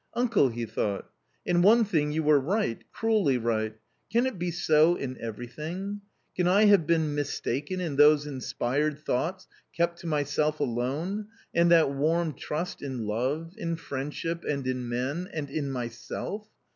[0.15, 1.07] "Uncle!" he thought;"
[1.45, 3.75] in one thing you were right, cruelly right;
[4.11, 6.01] can it be so in everything?
[6.35, 11.91] can I have been mistaken in those inspired thoughts kept to myself alone and that
[11.91, 16.47] warm trust in love, in friendship, and in men, and in myself?